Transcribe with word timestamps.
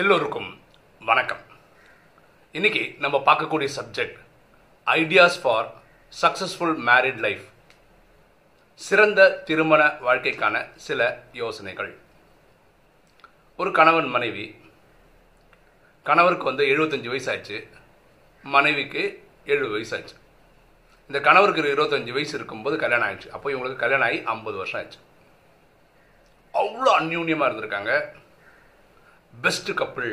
எல்லோருக்கும் 0.00 0.60
வணக்கம். 1.00 1.38
இன்னைக்கு 2.52 2.94
நம்ம 2.98 3.22
பார்க்கக்கூடிய 3.26 3.68
subject 3.76 4.18
ideas 4.86 5.40
for 5.42 5.68
successful 6.22 6.74
married 6.88 7.16
life 7.16 7.44
சிறந்த 8.74 9.42
திருமண 9.44 9.86
வாழ்க்கைக்கான 9.86 10.68
சில 10.74 11.22
யோசனைகள். 11.32 11.96
ஒரு 13.56 13.70
கணவன் 13.70 14.08
மனைவி 14.08 14.56
கணவருக்கு 16.02 16.44
வந்து 16.44 16.64
எழுபத்தஞ்சு 16.64 17.12
வயசாச்சு 17.14 17.68
மனைவிக்கு 18.42 19.24
எழுபது 19.44 19.74
வயசாச்சு 19.76 20.16
இந்த 21.06 21.20
கணவருக்கு 21.20 21.74
இருபத்தஞ்சு 21.74 22.12
வயசு 22.12 22.36
இருக்கும்போது 22.36 22.76
கல்யாணம் 22.76 23.08
ஆயிடுச்சு. 23.08 23.28
அப்போ 23.28 23.50
இவங்களுக்கு 23.50 23.76
கல்யாணம் 23.76 24.08
ஆகி 24.08 24.22
ஐம்பது 24.22 24.56
வருஷம் 24.56 24.80
ஆயிடுச்சு. 24.80 25.02
அவ்வளோ 26.54 26.92
அந்யூன்யமாக 27.00 27.50
இருந்திருக்காங்க. 27.50 28.24
பெஸ்ட் 29.44 29.70
கப்பிள் 29.80 30.12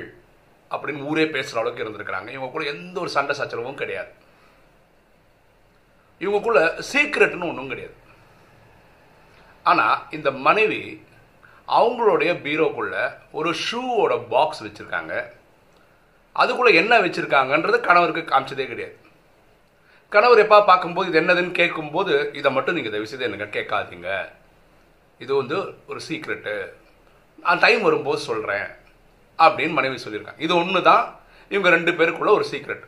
அப்படின்னு 0.73 1.07
ஊரே 1.09 1.25
பேசுகிற 1.35 1.59
அளவுக்கு 1.61 1.83
இருந்திருக்கிறாங்க. 1.85 2.29
இவங்க 2.35 2.51
கூட 2.51 2.63
எந்த 2.73 2.95
ஒரு 2.99 3.11
சண்டை 3.15 3.35
சச்சரவும் 3.39 3.81
கிடையாது. 3.81 4.11
இவங்களுக்குள்ள 6.23 6.61
சீக்ரெட்னு 6.91 7.49
ஒன்றும் 7.51 7.71
கிடையாது. 7.71 7.95
ஆனால் 9.71 10.03
இந்த 10.17 10.29
மனைவி 10.47 10.81
அவங்களுடைய 11.77 12.31
பீரோக்குள்ள 12.45 12.95
ஒரு 13.31 13.49
ஷூவோட 13.65 14.13
பாக்ஸ் 14.33 14.63
வச்சுருக்காங்க. 14.65 15.13
அதுக்குள்ளே 16.41 16.71
என்ன 16.81 16.93
வச்சுருக்காங்கன்றது 17.05 17.79
கணவருக்கு 17.87 18.23
காமிச்சதே 18.31 18.67
கிடையாது. 18.71 18.95
கணவர் 20.15 20.41
எப்பா 20.43 20.57
பார்க்கும்போது 20.65 21.09
இது 21.09 21.19
என்னதுன்னு 21.21 21.51
கேட்கும்போது 21.59 22.13
இதை 22.39 22.49
மட்டும் 22.55 22.75
நீங்கள் 22.77 22.93
தயவு 22.93 23.11
செய்து 23.11 23.27
எனக்கு 23.29 23.59
கேட்காதீங்க. 23.59 24.09
இது 25.23 25.31
வந்து 25.41 25.57
ஒரு 25.91 25.99
சீக்ரெட்டு 26.07 26.55
நான் 27.45 27.61
டைம் 27.65 27.81
வரும்போது 27.87 28.19
சொல்கிறேன் 28.29 28.67
அப்படின்னு 29.39 29.77
மனைவி 29.79 30.03
சொல்லியிருக்காங்க. 30.05 30.41
இது 30.47 30.53
ஒன்று 30.61 30.81
தான் 30.89 31.03
இவங்க 31.53 31.69
ரெண்டு 31.75 31.91
பேருக்குள்ள 31.99 32.31
ஒரு 32.39 32.45
சீக்ரெட் 32.51 32.83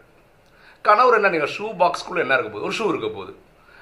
கணவர் 0.88 1.18
என்ன 1.18 1.30
நீங்கள் 1.36 1.54
ஷூ 1.56 1.68
பாக்ஸ்க்குள்ளே 1.82 2.24
என்ன 2.24 2.36
இருக்க 2.36 2.50
போகுது? 2.52 2.68
ஒரு 2.70 2.78
ஷூ 2.80 2.88
இருக்க 2.94 3.08
போகுது. 3.18 3.34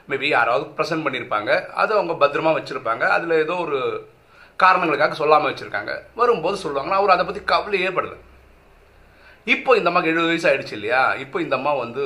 மேபி 0.09 0.28
யாராவது 0.38 0.66
ப்ரெசென்ட் 0.78 1.05
பண்ணியிருப்பாங்க. 1.05 1.52
அதை 1.81 1.92
அவங்க 1.97 2.14
பத்திரமா 2.23 2.52
வச்சுருப்பாங்க. 2.58 3.03
அதில் 3.16 3.42
ஏதோ 3.45 3.55
ஒரு 3.66 3.80
காரணங்களுக்காக 4.64 5.16
சொல்லாமல் 5.22 5.50
வச்சுருக்காங்க. 5.52 5.92
வரும்போது 6.20 6.58
சொல்லுவாங்கன்னா 6.64 7.00
அவர் 7.02 7.16
அதை 7.16 7.25
பற்றி 7.25 7.42
கவலையே 7.52 7.89
படல. 7.97 8.16
இப்போ 9.53 9.72
இந்த 9.77 9.89
அம்மாவுக்கு 9.89 10.11
எழுபது 10.14 10.31
வயசு 10.31 10.48
ஆயிடுச்சு 10.50 10.75
இல்லையா? 10.77 11.02
இப்போ 11.23 11.38
இந்த 11.45 11.55
அம்மா 11.59 11.72
வந்து 11.83 12.03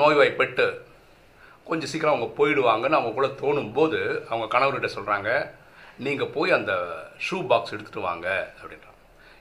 நோய்வாய்ப்பட்டு 0.00 0.66
கொஞ்சம் 1.68 1.90
சீக்கிரம் 1.90 2.14
அவங்க 2.14 2.28
போயிடுவாங்கன்னு 2.38 2.98
அவங்க 2.98 3.12
கூட 3.18 3.28
தோணும் 3.42 3.72
போது 3.78 4.00
அவங்க 4.30 4.46
கணவர்கிட்ட 4.54 4.90
சொல்கிறாங்க 4.96 5.30
நீங்கள் 6.06 6.32
போய் 6.36 6.56
அந்த 6.58 6.72
ஷூ 7.26 7.38
பாக்ஸ் 7.52 7.74
எடுத்துகிட்டு 7.74 8.08
வாங்க 8.08 8.26
அப்படின்றாங்க. 8.60 8.95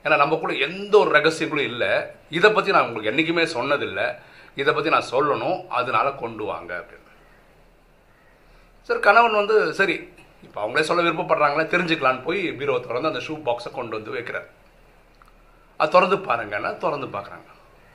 ஏன்னா 0.06 0.16
நம்ம 0.22 0.38
கூட 0.42 0.54
எந்த 0.68 0.94
ஒரு 1.04 1.10
ரகசியங்களும் 1.18 1.70
இல்லை. 1.72 1.92
இதை 2.38 2.50
பற்றி 2.56 2.74
நான் 2.76 2.88
உங்களுக்கு 2.88 3.12
என்றைக்குமே 3.12 3.46
சொன்னதில்லை. 3.58 4.08
இதை 4.62 4.72
பற்றி 4.74 4.90
நான் 4.96 5.12
சொல்லணும். 5.14 5.58
அதனால 5.80 6.08
கொண்டு 6.24 6.44
வாங்க 6.52 6.72
அப்படின்னு. 6.82 7.12
சரி 8.88 9.00
கணவன் 9.08 9.40
வந்து 9.42 9.56
சரி 9.80 9.96
இப்போ 10.46 10.60
அவங்களே 10.64 10.88
சொல்ல 10.88 11.04
விருப்பப்படுறாங்களே 11.06 11.66
தெரிஞ்சுக்கலான்னு 11.72 12.26
போய் 12.26 12.42
பீரோ 12.60 12.74
திறந்து 12.88 13.12
அந்த 13.12 13.22
ஷூ 13.28 13.36
பாக்ஸை 13.48 13.70
கொண்டு 13.78 13.98
வந்து 13.98 14.16
வைக்கிறார். 14.16 14.48
அது 15.80 15.94
திறந்து 15.96 16.18
பாருங்கன்னா 16.28 16.72
திறந்து 16.84 17.08
பார்க்குறாங்க 17.16 17.50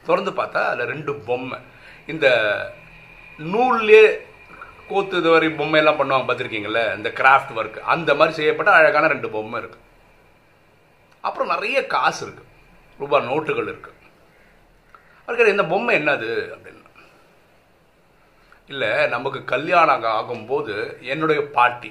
திறந்து 0.08 0.32
பார்த்தா 0.40 0.60
அதில் 0.70 0.90
ரெண்டு 0.92 1.12
பொம்மை. 1.28 1.58
இந்த 2.12 2.26
நூல்லே 3.38 4.02
கோத்து 4.90 5.20
இது 5.20 5.30
வரை 5.34 5.48
பொம்மையெல்லாம் 5.60 6.00
பண்ணுவாங்க 6.00 6.26
பார்த்துருக்கீங்களே 6.28 6.84
இந்த 6.98 7.08
கிராஃப்ட் 7.20 7.54
ஒர்க் 7.60 7.78
அந்த 7.94 8.10
மாதிரி 8.18 8.34
செய்யப்பட்ட 8.38 8.72
அழகான 8.78 9.10
ரெண்டு 9.14 9.30
பொம்மை 9.36 9.60
இருக்குது 9.62 9.86
அப்புறம் 11.26 11.52
நிறைய 11.54 11.78
காசு 11.94 12.20
இருக்குது 12.26 12.48
ரூபாய் 13.00 13.26
நோட்டுகள் 13.30 13.70
இருக்குது 13.72 13.98
அதுக்கு 15.26 15.54
இந்த 15.54 15.64
பொம்மை 15.72 15.92
என்னது 16.00 16.30
அப்படின்னு. 16.54 16.78
இல்லை 18.72 18.90
நமக்கு 19.14 19.40
கல்யாணம் 19.52 20.04
ஆகும்போது 20.18 20.74
என்னுடைய 21.12 21.40
பாட்டி. 21.56 21.90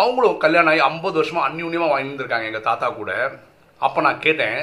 அவங்களும் 0.00 0.36
கல்யாணம் 0.44 0.70
ஆகி 0.72 0.82
ஐம்பது 0.90 1.16
வருஷமாக 1.20 1.48
அந்யூன்யமாக 1.48 1.92
வாழ்ந்துருக்காங்க. 1.94 2.48
எங்கள் 2.50 2.68
தாத்தா 2.68 2.88
கூட. 3.00 3.12
அப்போ 3.86 4.00
நான் 4.06 4.24
கேட்டேன் 4.26 4.60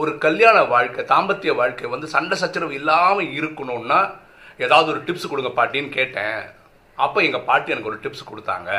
ஒரு 0.00 0.12
கல்யாண 0.24 0.58
வாழ்க்கை 0.72 1.02
தாம்பத்திய 1.12 1.52
வாழ்க்கை 1.60 1.88
வந்து 1.94 2.06
சண்டை 2.14 2.36
சச்சரவு 2.42 2.74
இல்லாமல் 2.80 3.32
இருக்கணும்னா 3.38 4.00
ஏதாவது 4.64 4.88
ஒரு 4.92 5.00
டிப்ஸ் 5.08 5.30
கொடுங்க 5.30 5.50
பாட்டின்னு 5.58 5.90
கேட்டேன். 5.98 6.40
அப்போ 7.04 7.18
எங்கள் 7.26 7.46
பாட்டி 7.48 7.72
எனக்கு 7.74 7.90
ஒரு 7.92 8.00
டிப்ஸ் 8.04 8.30
கொடுத்தாங்க. 8.30 8.70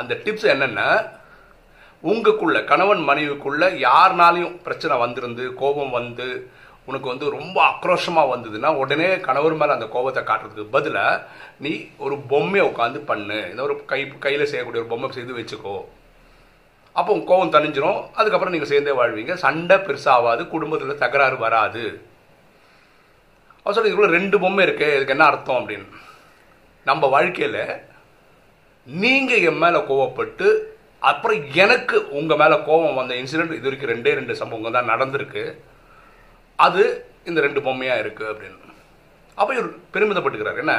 அந்த 0.00 0.12
டிப்ஸ் 0.24 0.46
என்னென்னா 0.54 0.88
உங்களுக்குள்ள 2.04 2.64
கணவன் 2.64 3.08
மனைவிக்குள்ள 3.08 3.86
யாருனாலையும் 3.86 4.62
பிரச்சனை 4.62 4.96
வந்திருந்து 4.98 5.54
கோபம் 5.54 5.90
வந்து 5.90 6.50
உனக்கு 6.86 7.08
வந்து 7.08 7.30
ரொம்ப 7.30 7.70
ஆக்ரோஷமாக 7.70 8.30
வந்ததுன்னா 8.34 8.74
உடனே 8.74 9.20
கணவர் 9.20 9.54
மேலே 9.54 9.72
அந்த 9.72 9.86
கோபத்தை 9.86 10.22
காட்டுறதுக்கு 10.22 10.66
பதிலாக 10.70 11.26
நீ 11.58 11.86
ஒரு 11.98 12.18
பொம்மையை 12.18 12.70
உட்காந்து 12.70 12.98
பண்ணு. 12.98 13.46
இந்த 13.50 13.62
ஒரு 13.62 13.84
கை 13.84 14.08
கையில் 14.18 14.46
செய்யக்கூடிய 14.46 14.84
ஒரு 14.84 14.92
பொம்மை 14.92 15.10
செய்து 15.10 15.34
வச்சுக்கோ. 15.34 15.84
அப்போ 16.92 17.12
உங்கள் 17.12 17.26
கோபம் 17.26 17.52
தணிஞ்சிரும். 17.52 18.10
அதுக்கப்புறம் 18.14 18.50
நீங்கள் 18.50 18.68
சேர்ந்தே 18.68 18.90
வாழ்வீங்க. 18.90 19.34
சண்டை 19.34 19.76
பெருசாகாது 19.76 20.48
குடும்பத்தில் 20.48 20.98
தகராறு 20.98 21.38
வராது. 21.38 22.00
அவர் 23.62 23.82
சொல்லி 23.82 23.92
இதுக்குள்ள 23.92 24.06
ரெண்டு 24.06 24.40
பொம்மை 24.40 24.64
இருக்குது 24.64 24.94
இதுக்கு 24.94 25.08
என்ன 25.08 25.24
அர்த்தம்? 25.24 25.68
அப்படின்னு. 25.68 25.86
நம்ம 26.84 27.06
வாழ்க்கையில் 27.06 27.82
நீங்கள் 28.84 29.40
என் 29.40 29.58
மேலே 29.58 29.78
கோவப்பட்டு 29.78 30.69
அப்புறம் 31.08 31.38
எனக்கு 31.64 31.96
உங்கள் 32.18 32.40
மேலே 32.40 32.56
கோபம் 32.68 32.98
வந்த 33.00 33.12
இன்சிடென்ட் 33.20 33.56
இது 33.58 33.68
வரைக்கும் 33.68 33.92
ரெண்டே 33.92 34.12
ரெண்டு 34.18 34.34
சம்பவங்கள் 34.40 34.76
தான் 34.76 34.90
நடந்திருக்கு. 34.92 35.44
அது 36.66 36.82
இந்த 37.28 37.38
ரெண்டு 37.46 37.60
பொம்மையாக 37.66 38.02
இருக்குது 38.02 38.30
அப்படின்னு. 38.32 38.58
அப்போ 39.38 39.50
இவர் 39.56 39.68
பெருமிதப்பட்டுக்கிறார். 39.94 40.60
என்ன? 40.64 40.74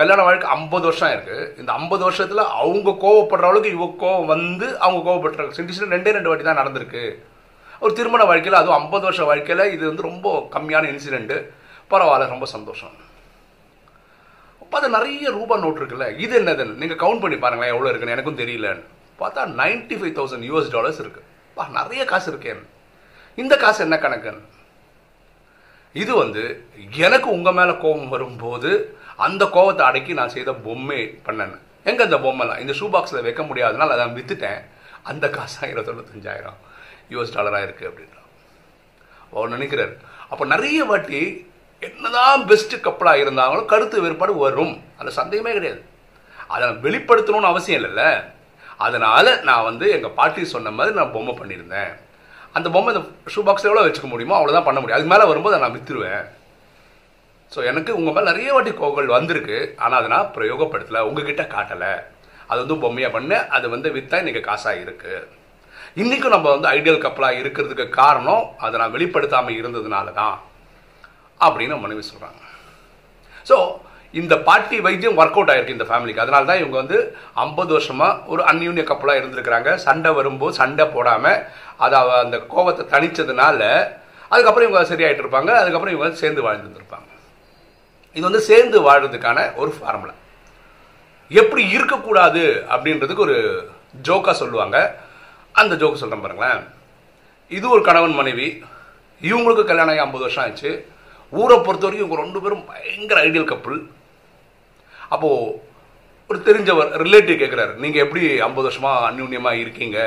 கல்யாண 0.00 0.20
வாழ்க்கை 0.26 0.48
ஐம்பது 0.56 0.84
வருஷம் 0.88 1.12
இருக்குது 1.14 1.48
இந்த 1.60 1.70
ஐம்பது 1.78 2.02
வருஷத்தில் 2.06 2.42
அவங்க 2.60 2.90
கோவப்படுற 3.04 3.48
அளவுக்கு 3.50 3.74
இவ 3.76 3.86
கோவம் 4.04 4.30
வந்து 4.34 4.66
அவங்க 4.84 5.00
கோவப்படுறாங்க 5.08 5.62
இன்சிடென்ட் 5.64 5.96
ரெண்டே 5.96 6.14
ரெண்டு 6.16 6.30
வாட்டி 6.30 6.46
தான் 6.48 6.60
நடந்திருக்கு. 6.62 7.04
ஒரு 7.84 7.92
திருமண 7.98 8.24
வாழ்க்கையில் 8.30 8.60
அதுவும் 8.60 8.78
ஐம்பது 8.80 9.04
வருஷம் 9.08 9.28
வாழ்க்கையில் 9.30 9.64
இது 9.74 9.84
வந்து 9.90 10.08
ரொம்ப 10.08 10.28
கம்மியான 10.54 10.90
இன்சிடெண்ட்டு 10.92 11.36
பரவாயில்ல 11.92 12.32
ரொம்ப 12.34 12.46
சந்தோஷம். 12.56 12.96
அப்போ 14.62 14.76
அது 14.80 14.88
நிறைய 14.96 15.30
ரூபா 15.38 15.54
நோட் 15.64 15.80
இருக்குல்ல? 15.80 16.08
இது 16.24 16.34
என்னதுன்னு 16.40 16.80
நீங்கள் 16.82 17.00
கவுண்ட் 17.04 17.22
பண்ணி 17.24 17.38
பாருங்களேன் 17.44 17.74
எவ்வளோ 17.74 17.90
இருக்குன்னு. 17.90 18.16
எனக்கும் 18.16 18.40
தெரியலன்னு. 18.42 18.84
பார்த்தா 19.22 19.42
ninety 19.60 19.98
five 20.00 20.16
thousand 20.18 20.46
US 20.50 20.72
dollars 20.76 21.02
இருக்குது 21.02 21.28
பா 21.56 21.64
நிறைய 21.78 22.04
காசு 22.12 22.28
இருக்கேன் 22.32 22.62
இந்த 23.34 23.56
காசு 23.56 23.80
என்ன 23.86 23.96
கணக்குன்னு 23.96 24.50
இது 25.94 26.12
வந்து 26.14 26.42
எனக்கு 27.06 27.28
உங்கள் 27.30 27.56
மேலே 27.56 27.72
கோபம் 27.82 28.08
வரும்போது 28.08 28.70
அந்த 29.16 29.42
கோபத்தை 29.46 29.86
அடக்கி 29.86 30.12
நான் 30.12 30.34
செய்த 30.34 30.52
பொம்மை 30.66 31.00
பண்ணேன். 31.26 31.56
எங்கே 31.84 32.02
அந்த 32.02 32.16
பொம்மைலாம்? 32.16 32.58
இந்த 32.58 32.72
ஷூ 32.72 32.86
பாக்ஸில் 32.94 33.24
வைக்க 33.26 33.42
முடியாதனால 33.42 33.94
அதை 33.96 34.06
விற்றுட்டேன் 34.18 34.60
அந்த 35.02 35.28
காசு 35.30 35.56
ஆயிரம் 35.66 35.86
தொண்ணூத்தஞ்சாயிரம் 35.88 36.58
யூஎஸ் 37.10 37.34
டாலராக 37.36 37.66
இருக்குது 37.66 37.88
அப்படின்றான். 37.90 38.28
அவர் 39.32 39.48
நினைக்கிறார் 39.48 39.94
அப்போ 40.30 40.44
நிறைய 40.44 40.84
வாட்டி 40.84 41.20
என்னதான் 41.80 42.46
பெஸ்ட் 42.50 42.74
கப்பலாக 42.80 43.22
இருந்தாங்களும் 43.22 43.70
கருத்து 43.72 44.02
வேறுபாடு 44.02 44.34
வரும். 44.36 44.74
அந்த 44.98 45.10
சந்தேகமே 45.20 45.52
கிடையாது. 45.52 45.82
அதை 46.54 46.68
வெளிப்படுத்தணும்னு 46.86 47.52
அவசியம் 47.52 47.80
இல்லைல்ல. 47.80 48.04
அதனால் 48.86 49.30
நான் 49.48 49.66
வந்து 49.70 49.86
எங்கள் 49.96 50.16
பாட்டி 50.18 50.44
சொன்ன 50.54 50.72
மாதிரி 50.78 50.96
நான் 51.00 51.12
பொம்மை 51.16 51.34
பண்ணியிருந்தேன். 51.40 51.92
அந்த 52.56 52.68
பொம்மை 52.74 52.90
இந்த 52.94 53.02
ஷூ 53.34 53.42
பாக்ஸ் 53.46 53.68
எவ்வளோ 53.68 53.84
வச்சுக்க 53.86 54.08
முடியுமோ 54.12 54.36
அவ்வளோதான் 54.38 54.68
பண்ண 54.68 54.78
முடியும். 54.80 54.96
அதுக்கு 54.98 55.14
மேலே 55.14 55.26
வரும்போது 55.30 55.62
நான் 55.64 55.76
விற்றுருவேன் 55.76 56.24
ஸோ 57.52 57.60
எனக்கு 57.70 57.90
உங்கள் 57.98 58.14
மேலே 58.16 58.26
நிறைய 58.30 58.50
வாட்டி 58.54 58.72
கோகல் 58.80 59.14
வந்திருக்கு. 59.16 59.58
ஆனால் 59.84 59.98
அதை 60.00 60.08
நான் 60.14 60.32
பிரயோகப்படுத்தலை. 60.36 61.00
உங்ககிட்ட 61.08 61.42
காட்டலை. 61.54 61.92
அது 62.50 62.58
வந்து 62.62 62.82
பொம்மையாக 62.84 63.14
பண்ண. 63.16 63.32
அது 63.56 63.66
வந்து 63.74 63.88
விற்றா 63.96 64.20
இன்றைக்கி 64.22 64.42
காசாக 64.48 64.82
இருக்குது 64.84 65.20
இன்றைக்கும் 66.00 66.34
நம்ம 66.34 66.46
வந்து 66.54 66.68
ஐடியல் 66.76 67.02
கப்பலாக 67.04 67.40
இருக்கிறதுக்கு 67.40 67.84
காரணம் 68.00 68.44
அதை 68.64 68.74
நான் 68.82 68.94
வெளிப்படுத்தாமல் 68.94 69.58
இருந்ததுனால 69.60 70.12
தான் 70.20 70.36
அப்படின்னு 71.40 71.76
மனைவி 71.82 72.02
சொல்கிறாங்க 72.10 72.40
ஸோ 73.50 73.56
இந்த 74.20 74.34
பாட்டி 74.46 74.76
வைத்தியம் 74.86 75.18
ஒர்க் 75.20 75.36
அவுட் 75.38 75.50
ஆயிருக்கு 75.52 75.76
இந்த 75.76 75.86
ஃபேமிலிக்கு 75.90 76.22
அதனால 76.24 76.48
தான் 76.50 76.60
இவங்க 76.62 76.76
வந்து 76.82 76.98
ஐம்பது 77.44 77.70
வருஷமாக 77.76 78.30
ஒரு 78.32 78.42
அந்யூன்ய 78.50 78.84
கப்பலாக 78.90 79.20
இருந்திருக்கிறாங்க. 79.20 79.70
சண்டை 79.86 80.10
வரும்போது 80.18 80.52
சண்டை 80.60 80.84
போடாமல் 80.94 81.38
அதை 81.84 81.98
அந்த 82.24 82.38
கோபத்தை 82.54 82.84
தணித்ததுனால 82.94 83.60
அதுக்கப்புறம் 84.32 84.68
இவங்க 84.68 84.90
சரியாயிட்டு 84.90 85.22
இருப்பாங்க. 85.24 85.50
அதுக்கப்புறம் 85.60 85.94
இவங்க 85.96 86.20
சேர்ந்து 86.24 86.44
வாழ்ந்துருப்பாங்க 86.48 87.08
இது 88.16 88.24
வந்து 88.28 88.42
சேர்ந்து 88.50 88.78
வாழ்றதுக்கான 88.88 89.38
ஒரு 89.62 89.70
ஃபார்முலா 89.76 90.14
எப்படி 91.30 91.62
இருக்கக்கூடாது 91.76 92.42
அப்படின்றதுக்கு 92.74 93.26
ஒரு 93.28 93.36
ஜோக்காக 94.08 94.36
சொல்லுவாங்க. 94.42 94.76
அந்த 95.60 95.72
ஜோக்கு 95.80 96.00
சொல்கிறேன் 96.02 96.24
பாருங்களேன். 96.24 96.60
இது 97.56 97.66
ஒரு 97.74 97.82
கணவன் 97.88 98.18
மனைவி. 98.20 98.48
இவங்களுக்கு 99.30 99.64
கல்யாணம் 99.70 99.92
ஆகி 99.94 100.04
ஐம்பது 100.04 100.24
வருஷம் 100.26 100.44
ஆச்சு 100.44 100.70
ஊரை 101.40 101.56
பொறுத்த 101.66 101.84
வரைக்கும் 101.86 102.06
இவங்க 102.06 102.22
ரெண்டு 102.22 102.40
பேரும் 102.44 102.64
பயங்கர 102.70 103.18
ஐடியல் 103.26 103.50
கப்புள் 103.50 103.78
அப்போது 105.14 105.54
ஒரு 106.30 106.38
தெரிஞ்சவர் 106.48 106.90
ரிலேட்டிவ் 107.04 107.40
கேட்குறாரு 107.42 107.72
நீங்கள் 107.84 108.02
எப்படி 108.04 108.22
ஐம்பது 108.48 108.66
வருஷமாக 108.68 109.06
அந்யூன்யமாக 109.08 109.62
இருக்கீங்க? 109.62 109.98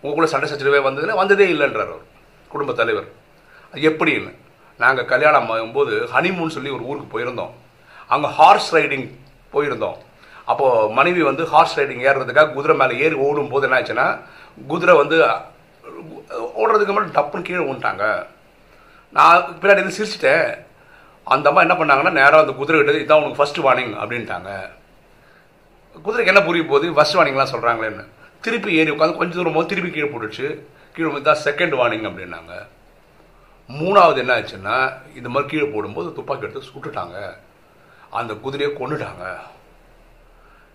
உங்களுக்குள்ள 0.00 0.30
சண்டை 0.32 0.48
சச்சரவே 0.50 0.80
வந்ததுன்னா 0.86 1.20
வந்ததே 1.20 1.46
இல்லைன்றார் 1.54 1.92
அவர் 1.92 2.08
குடும்ப 2.52 2.72
தலைவர். 2.80 3.06
எப்படின்னு 3.90 4.32
நாங்கள் 4.82 5.08
கல்யாணம் 5.12 5.50
ஆகும்போது 5.54 5.94
ஹனிமூன் 6.14 6.54
சொல்லி 6.56 6.70
ஒரு 6.76 6.84
ஊருக்கு 6.90 7.12
போயிருந்தோம். 7.14 7.52
அங்கே 8.14 8.28
ஹார்ஸ் 8.38 8.70
ரைடிங் 8.76 9.06
போயிருந்தோம். 9.54 9.98
அப்போது 10.52 10.90
மனைவி 10.98 11.22
வந்து 11.30 11.44
ஹார்ஸ் 11.52 11.76
ரைடிங் 11.78 12.04
ஏறுறதுக்காக 12.08 12.54
குதிரை 12.56 12.74
மேலே 12.80 12.94
ஏறி 13.04 13.16
ஓடும் 13.26 13.52
போது 13.52 13.66
என்ன 13.66 13.78
ஆச்சுன்னா 13.80 14.06
குதிரை 14.72 14.94
வந்து 15.02 15.16
ஓடுறதுக்கு 16.60 16.94
மட்டும் 16.94 17.16
டப்புன்னு 17.18 17.46
கீழே 17.48 17.64
விட்டாங்க 17.68 18.04
நான் 19.16 19.48
பின்னாடி 19.60 19.80
இருந்து 19.80 19.98
சிரிச்சிட்டேன். 19.98 20.46
அந்த 21.32 21.48
அம்மா 21.50 21.60
என்ன 21.66 21.74
பண்ணாங்கன்னா 21.80 22.12
நேராக 22.20 22.44
அந்த 22.44 22.54
குதிரை 22.60 22.78
கிட்டது 22.80 23.02
இதான் 23.04 23.20
உனக்கு 23.22 23.40
ஃபஸ்ட் 23.40 23.60
வார்னிங் 23.66 23.94
அப்படின்ட்டாங்க. 24.02 24.50
குதிரைக்கு 26.04 26.32
என்ன 26.32 26.42
புரிய 26.46 26.64
போகுது? 26.70 26.86
ஃபஸ்ட் 26.96 27.16
வார்னிங்லாம் 27.18 27.52
சொல்கிறாங்களேன்னு 27.54 28.04
திருப்பி 28.44 28.70
ஏறி 28.80 28.90
உட்காந்து 28.94 29.18
கொஞ்சம் 29.18 29.38
தூரம் 29.38 29.56
போது 29.56 29.70
திருப்பி 29.72 29.90
கீழே 29.90 30.08
போட்டுச்சு 30.12 30.46
கீழே 30.94 31.08
வந்து 31.10 31.28
தான் 31.28 31.42
செகண்ட் 31.46 31.74
வார்னிங் 31.80 32.08
அப்படின்னாங்க. 32.08 32.54
மூணாவது 33.68 34.20
என்ன 34.22 34.32
ஆச்சுன்னா 34.38 34.76
இந்த 35.18 35.28
மாதிரி 35.32 35.50
கீழே 35.52 35.68
போடும்போது 35.74 36.08
துப்பாக்கி 36.16 36.46
எடுத்து 36.46 36.70
சுட்டுட்டாங்க. 36.70 37.16
அந்த 38.18 38.32
குதிரையை 38.44 38.70
கொண்டுட்டாங்க 38.80 39.24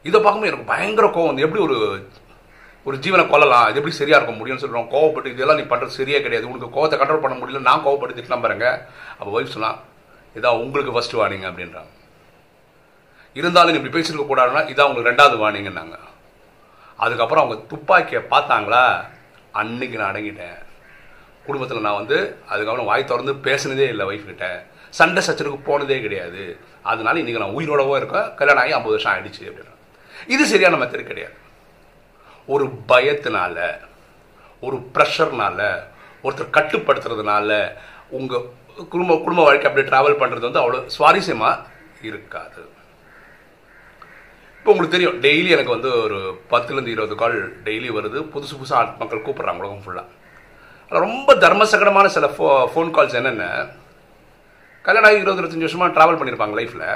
இதை 0.08 0.18
பார்க்கும்போது 0.18 0.52
எனக்கு 0.52 0.72
பயங்கர 0.72 1.06
கோவம் 1.16 1.32
வந்து 1.32 1.46
எப்படி 1.46 1.62
ஒரு 1.68 1.78
ஒரு 2.88 2.98
ஜீவனை 3.06 3.24
கொல்லலாம்? 3.30 3.68
இது 3.70 3.80
எப்படி 3.80 3.96
சரியாக 4.00 4.20
இருக்க 4.20 4.34
முடியும்னு 4.40 4.64
சொல்கிறோம் 4.64 4.90
கோவப்பட்டு 4.94 5.32
இதெல்லாம் 5.34 5.60
நீ 5.62 5.66
பண்ணுறது 5.72 5.98
சரியே 6.00 6.20
கிடையாது. 6.26 6.50
உனக்கு 6.52 6.76
கோவத்தை 6.76 6.98
கண்ட்ரோல் 7.00 7.24
பண்ண 7.24 7.36
முடியல 7.40 7.62
நான் 7.68 7.86
கோவப்பட்டு 7.86 8.18
திட்டலாம் 8.18 8.46
பாருங்க. 8.46 8.68
அப்போ 9.18 9.32
ஒய்ஃப் 9.38 9.54
சொல்லலாம் 9.56 9.80
இதான் 10.40 10.62
உங்களுக்கு 10.64 10.92
ஃபர்ஸ்ட் 10.92 11.16
வார்னிங் 11.16 11.48
அப்படின்றாங்க. 11.50 11.92
இருந்தாலும் 13.34 13.76
இப்படி 13.76 13.94
பேசியிருக்க 13.96 14.28
கூடாதுன்னா 14.28 14.62
இதான் 14.72 14.90
உங்களுக்கு 14.90 15.12
ரெண்டாவது 15.12 15.38
வார்னிங்னாங்க 15.42 15.98
அதுக்கப்புறம் 16.96 17.44
அவங்க 17.44 17.64
துப்பாக்கியை 17.68 18.22
பார்த்தாங்களா? 18.30 19.06
அன்னைக்கு 19.52 19.98
நான் 19.98 20.14
அடங்கிட்டேன். 20.14 20.58
குடும்பத்தில் 21.46 21.82
நான் 21.82 22.00
வந்து 22.02 22.18
அதுக்கப்புறம் 22.48 22.90
வாய் 22.90 23.06
திறந்து 23.06 23.34
பேசினதே 23.34 23.88
இல்லை 23.88 24.06
ஒய்ஃப் 24.06 24.66
சண்டை 24.90 25.24
சச்சனுக்கு 25.28 25.60
போனதே 25.64 26.02
கிடையாது. 26.02 26.58
அதனால 26.84 27.20
இன்னைக்கு 27.20 27.44
நான் 27.44 27.56
உயிரோடவோ 27.58 27.96
இருக்கேன். 27.96 28.36
கல்யாணம் 28.36 28.64
ஆகி 28.64 28.74
ஐம்பது 28.74 28.96
வருஷம் 28.96 29.14
ஆயிடுச்சு 29.14 29.50
அப்படின்னா 29.50 29.76
இது 30.28 30.46
சரியான 30.46 30.86
மெத்தட் 30.86 31.10
கிடையாது. 31.12 31.38
ஒரு 32.46 32.66
பயத்தினால 32.88 33.58
ஒரு 34.62 34.78
ப்ரெஷர்னால 34.94 35.60
ஒருத்தர் 36.24 36.56
கட்டுப்படுத்துறதுனால 36.58 37.74
உங்கள் 38.10 38.46
குடும்ப 38.94 39.18
குடும்ப 39.26 39.42
வாழ்க்கை 39.48 39.68
அப்படியே 39.70 39.88
ட்ராவல் 39.90 40.20
பண்ணுறது 40.22 40.48
வந்து 40.48 40.62
அவ்வளோ 40.62 40.80
சுவாரஸ்யமாக 40.96 41.64
இருக்காது. 42.10 42.62
இப்போ 44.60 44.72
உங்களுக்கு 44.72 44.96
தெரியும் 44.96 45.20
டெய்லி 45.26 45.50
எனக்கு 45.56 45.76
வந்து 45.76 45.90
ஒரு 46.06 46.18
பத்துலேருந்து 46.54 46.94
இருபது 46.96 47.16
கால் 47.22 47.38
டெய்லி 47.68 47.90
வருது. 47.98 48.20
புதுசு 48.34 48.54
புதுசாக 48.60 48.98
மக்கள் 49.02 49.26
கூப்பிட்றாங்க 49.28 49.64
உலகம் 49.64 49.84
ஃபுல்லாக 49.86 50.08
ரொம்ப 51.04 51.36
தர்மசகடமான 51.44 52.08
சில 52.16 52.28
ஃபோ 52.36 52.46
ஃபோன் 52.74 52.92
கால்ஸ் 52.96 53.18
என்னென்ன 53.20 53.46
கல்யாணம் 54.86 55.10
ஆகி 55.10 55.22
இருபது 55.24 55.42
இருபத்தஞ்சி 55.42 55.68
வருஷமாக 55.68 55.94
ட்ராவல் 55.96 56.20
பண்ணியிருப்பாங்க 56.20 56.56
லைஃப்பில் 56.60 56.88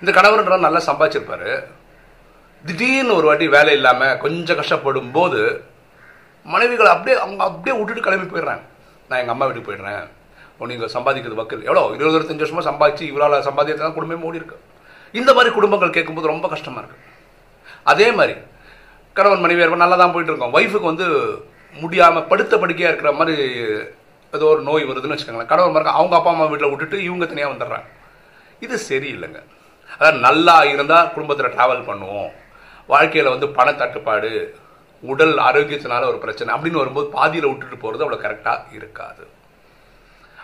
இந்த 0.00 0.10
கணவர்ன்ற 0.16 0.58
நல்லா 0.66 0.80
சம்பாதிச்சிருப்பார். 0.88 1.50
திடீர்னு 2.64 3.16
ஒரு 3.18 3.26
வாட்டி 3.28 3.46
வேலை 3.56 3.74
இல்லாமல் 3.78 4.18
கொஞ்சம் 4.24 4.58
கஷ்டப்படும் 4.60 5.12
போது 5.18 5.40
மனைவிகளை 6.46 6.90
அப்படியே 6.94 7.16
அவங்க 7.24 7.42
அப்படியே 7.48 7.76
விட்டுட்டு 7.76 8.06
கிளம்பி 8.06 8.28
போயிடுறாங்க. 8.32 8.64
நான் 9.08 9.20
எங்கள் 9.20 9.34
அம்மா 9.34 9.46
வீட்டுக்கு 9.46 9.70
போயிடுறேன். 9.70 10.04
நீங்கள் 10.70 10.92
சம்பாதிக்கிறது 10.96 11.40
வக்கல். 11.40 11.64
எவ்வளோ? 11.68 11.82
இருபது 11.98 12.16
இருபத்தஞ்சு 12.16 12.44
வருஷமாக 12.44 12.66
சம்பாதிச்சு 12.70 13.04
இவரால் 13.10 13.46
சம்பாதிக்கிறது 13.48 13.86
தான் 13.86 13.96
குடும்பமே 13.98 14.18
மூடி 14.24 14.40
இருக்கு. 14.40 14.56
இந்த 15.14 15.30
மாதிரி 15.36 15.50
குடும்பங்கள் 15.58 15.96
கேட்கும்போது 15.96 16.32
ரொம்ப 16.34 16.48
கஷ்டமாக 16.54 16.82
இருக்கு. 16.82 16.98
அதே 17.92 18.08
மாதிரி 18.18 18.34
கணவன் 19.16 19.42
மனைவி 19.44 19.62
இருப்போம் 19.62 19.84
நல்லா 19.84 19.96
தான் 20.02 20.12
போயிட்டு 20.14 20.32
இருக்கோம். 20.32 20.54
ஒய்ஃபுக்கு 20.58 20.90
வந்து 20.92 21.06
முடியாமல் 21.76 22.26
படுத்த 22.30 22.54
படுக்கையாக 22.62 22.90
இருக்கிற 22.92 23.10
மாதிரி 23.20 23.36
ஏதோ 24.32 24.44
ஒரு 24.54 24.62
நோய் 24.68 24.88
வருதுன்னு 24.88 25.14
வச்சுக்கோங்களேன். 25.14 25.50
கணவன் 25.52 25.74
மறக்க 25.76 25.98
அவங்க 26.00 26.14
அப்பா 26.18 26.30
அம்மா 26.34 26.46
வீட்டில் 26.50 26.72
விட்டுட்டு 26.72 26.98
இவங்க 27.08 27.24
தனியாக 27.30 27.52
வந்துடுறாங்க. 27.52 27.88
இது 28.66 28.76
சரியில்லைங்க. 28.90 29.40
அதாவது 29.94 30.18
நல்லா 30.26 30.56
இருந்தால் 30.72 31.10
குடும்பத்தில் 31.14 31.54
ட்ராவல் 31.56 31.88
பண்ணுவோம். 31.90 32.30
வாழ்க்கையில் 32.92 33.32
வந்து 33.34 33.48
பண 33.58 33.68
தட்டுப்பாடு 33.80 34.30
உடல் 35.02 35.36
ஆரோக்கியத்தினால 35.48 36.06
ஒரு 36.12 36.18
பிரச்சனை 36.24 36.50
அப்படின்னு 36.54 36.82
வரும்போது 36.82 37.08
பாதியில் 37.16 37.50
விட்டுட்டு 37.50 37.76
போகிறது 37.84 38.04
அவ்வளோ 38.04 38.22
கரெக்டாக 38.24 38.74
இருக்காது. 38.78 39.22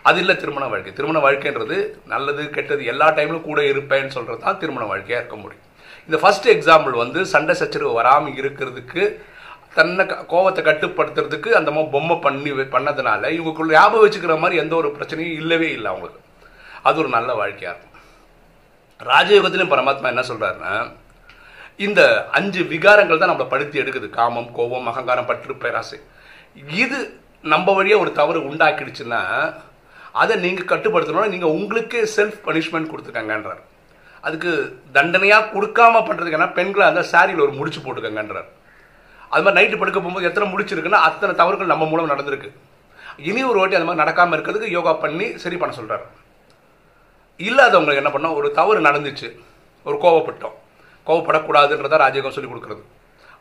அது 0.06 0.18
இல்லை 0.18 0.36
திருமண 0.36 0.66
வாழ்க்கை. 0.66 0.92
திருமண 0.92 1.18
வாழ்க்கைன்றது 1.26 1.76
நல்லது 2.06 2.50
கெட்டது 2.50 2.84
எல்லா 2.84 3.08
டைம்லும் 3.12 3.40
கூட 3.40 3.60
இருப்பேன்னு 3.60 4.06
சொல்கிறது 4.06 4.44
தான் 4.44 4.58
திருமண 4.58 4.84
வாழ்க்கையாக 4.86 5.26
இருக்க 5.26 5.36
முடியும். 5.36 5.64
இந்த 6.04 6.16
ஃபர்ஸ்ட் 6.18 6.48
எக்ஸாம்பிள் 6.48 6.90
வந்து 6.90 7.26
சண்டை 7.26 7.54
சச்சரவு 7.54 7.92
வராமல் 7.92 8.32
இருக்கிறதுக்கு 8.32 9.20
தன்னை 9.74 10.06
க- 10.06 10.24
கோவத்தை 10.28 10.54
கட்டுப்படுத்துறதுக்கு 10.54 11.48
அந்த 11.48 11.70
மாதிரி 11.70 11.90
பொம்மை 11.90 12.16
பண்ணி 12.16 12.50
பண்ணதுனால 12.50 13.24
இவங்களுக்குள்ள 13.38 13.68
ஞாபகம் 13.68 14.10
வச்சுக்கிற 14.10 14.38
மாதிரி 14.38 14.60
எந்த 14.60 14.76
ஒரு 14.76 14.88
பிரச்சனையும் 14.88 15.34
இல்லவே 15.34 15.72
இல்லை 15.72 15.86
அவங்களுக்கு. 15.86 16.20
அது 16.82 16.98
ஒரு 16.98 17.08
நல்ல 17.08 17.34
வாழ்க்கையாக 17.34 17.78
இருக்கும். 17.78 17.94
ராஜயோகத்திலும் 19.04 19.72
பரமாத்மா 19.74 20.06
என்ன 20.06 20.20
சொல்கிறாருன்னா 20.20 20.92
இந்த 21.76 22.28
அஞ்சு 22.32 22.62
விகாரங்கள் 22.62 23.18
தான் 23.18 23.30
நம்மளை 23.30 23.48
படுத்தி 23.48 23.80
எடுக்குது. 23.80 24.10
காமம் 24.10 24.52
கோபம் 24.52 24.86
அகங்காரம் 24.86 25.26
பற்று 25.26 25.56
பேராசை. 25.56 25.98
இது 26.70 27.20
நம்ம 27.42 27.74
வழியாக 27.74 28.02
ஒரு 28.02 28.12
தவறு 28.12 28.40
உண்டாக்கிடுச்சுன்னா 28.40 29.20
அதை 30.22 30.34
நீங்கள் 30.44 30.70
கட்டுப்படுத்தணும்னா 30.72 31.32
நீங்கள் 31.34 31.54
உங்களுக்கே 31.58 32.02
செல்ஃப் 32.16 32.38
பனிஷ்மெண்ட் 32.46 32.90
கொடுத்துருக்காங்கன்றார் 32.90 33.62
அதுக்கு 34.26 34.52
தண்டனையாக 34.96 35.50
கொடுக்காம 35.54 36.00
பண்ணுறதுக்கான 36.06 36.38
என்ன? 36.40 36.54
பெண்களை 36.58 36.84
அந்த 36.90 37.02
சாரியில் 37.12 37.44
ஒரு 37.46 37.52
முடிச்சு 37.58 37.80
போட்டுக்கங்கன்றார். 37.80 38.48
அது 39.34 39.42
மாதிரி 39.44 39.58
நைட்டு 39.58 39.78
படுக்க 39.80 39.98
போகும்போது 39.98 40.28
எத்தனை 40.28 40.46
முடிச்சிருக்குன்னா 40.52 41.00
அத்தனை 41.08 41.32
தவறுகள் 41.40 41.72
நம்ம 41.72 41.86
மூலம் 41.90 42.12
நடந்திருக்கு. 42.12 42.50
இனி 43.28 43.42
ஒரு 43.50 43.58
வாட்டி 43.60 43.76
அது 43.78 43.86
மாதிரி 43.88 44.02
நடக்காமல் 44.02 44.36
இருக்கிறதுக்கு 44.36 44.76
யோகா 44.76 44.92
பண்ணி 45.04 45.26
சரி 45.42 45.56
பண்ண 45.60 45.74
சொல்கிறார் 45.78 46.04
இல்லாதவங்களுக்கு 47.46 48.02
என்ன 48.02 48.12
பண்ணோம்? 48.14 48.36
ஒரு 48.40 48.48
தவறு 48.58 48.80
நடந்துச்சு. 48.88 49.28
ஒரு 49.88 49.96
கோவப்பட்டோம். 50.04 50.56
கோவப்படக்கூடாதுன்றதா 51.08 51.96
ராஜயோகம் 52.04 52.36
சொல்லி 52.36 52.50
கொடுக்குறது. 52.50 52.82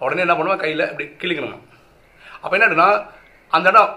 உடனே 0.04 0.24
என்ன 0.26 0.36
பண்ணுவோம்? 0.38 0.64
கையில் 0.64 0.90
இப்படி 0.92 1.06
கிழிக்கணும்? 1.22 1.64
அப்போ 2.44 2.56
என்னன்னா 2.58 2.88
அந்த 3.56 3.70
இடம் 3.74 3.92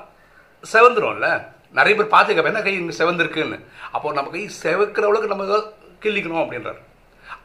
செவந்துடும்ல 0.72 1.28
நிறைய 1.76 1.94
பேர் 1.96 2.14
பார்த்துக்க 2.14 2.50
என்ன 2.50 2.62
கை 2.62 2.74
செவந்திருக்குன்னு? 2.98 3.58
அப்போ 3.92 4.12
நம்ம 4.12 4.30
கை 4.30 4.50
செவக்கிற 4.62 5.08
அளவுக்கு 5.08 5.34
நம்ம 5.34 5.58
கிள்ளிக்கணும் 6.02 6.42
அப்படின்றாரு. 6.44 6.80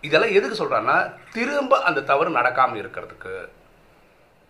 இதெல்லாம் 0.02 0.36
எதுக்கு 0.38 0.56
சொல்கிறான்னா 0.60 0.96
திரும்ப 1.34 1.82
அந்த 1.90 2.04
தவறு 2.12 2.30
நடக்காமல் 2.38 2.82
இருக்கிறதுக்கு 2.82 3.34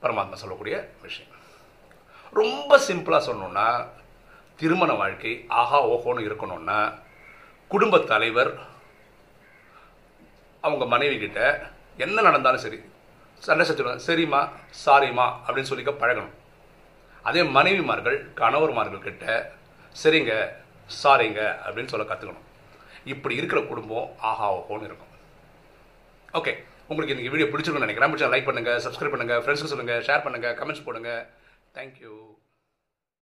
பரமாத்மா 0.04 0.38
சொல்லக்கூடிய 0.42 0.76
விஷயம். 1.02 1.32
ரொம்ப 2.40 2.78
சிம்பிளாக 2.88 3.28
சொன்னோம்னா 3.30 3.68
திருமண 4.62 4.92
வாழ்க்கை 4.94 5.34
ஆஹா 5.48 5.80
ஓஹோன்னு 5.88 6.28
இருக்கணும்னா 6.30 6.80
குடும்ப 7.68 8.00
தலைவர் 8.12 8.52
அவங்க 10.62 10.86
மனைவி 10.86 11.18
கிட்ட 11.20 11.40
என்ன 11.98 12.22
நடந்தாலும் 12.22 12.64
சரி 12.66 12.80
சண்டை 13.46 13.66
சச்சரவு 13.66 14.06
சரிம்மா 14.08 14.42
சாரிம்மா 14.86 15.26
அப்படின்னு 15.46 15.72
சொல்லிக்க 15.72 15.94
பழகணும். 16.04 16.36
அதே 17.24 17.42
மனைவிமார்கள் 17.58 18.18
கணவர்மார்கள் 18.42 19.08
கிட்ட 19.08 19.26
சரிங்க 20.02 20.34
சாரிங்க 21.02 21.42
அப்படின்னு 21.66 21.92
சொல்ல 21.94 22.06
கற்றுக்கணும் 22.10 22.48
இப்படி 23.14 23.36
இருக்கிற 23.40 23.60
குடும்பம் 23.72 24.08
ஆஹா 24.30 24.48
ஓஹோன்னு 24.58 24.88
இருக்கும். 24.90 25.12
ஓகே 26.40 26.54
உங்களுக்கு 26.90 27.14
இந்த 27.16 27.32
வீடியோ 27.34 27.48
பிடிச்சிருக்கும்னு 27.52 27.88
நினைக்கிறேன். 27.88 28.12
பிடிச்சா 28.12 28.30
லைக் 28.34 28.50
பண்ணுங்கள் 28.50 28.82
சப்ஸ்கிரைப் 28.86 29.14
பண்ணுங்கள் 29.14 29.42
ஃப்ரெண்ட்ஸுக்கு 29.44 29.74
சொல்லுங்கள் 29.74 30.06
ஷேர் 30.08 30.26
பண்ணுங்கள் 30.26 30.56
கமெண்ட்ஸ் 30.60 30.86
போடுங்க. 30.88 31.12
தேங்க்யூ 31.78 32.14